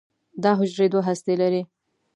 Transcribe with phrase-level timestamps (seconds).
[0.43, 1.61] دا حجرې دوه هستې لري.